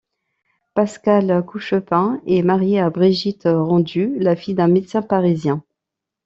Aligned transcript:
Pascal 0.73 1.43
Couchepin 1.45 2.19
est 2.25 2.41
marié 2.41 2.79
à 2.79 2.89
Brigitte 2.89 3.43
Rendu, 3.45 4.17
la 4.17 4.35
fille 4.35 4.55
d'un 4.55 4.67
médecin 4.67 5.03
parisien. 5.03 5.63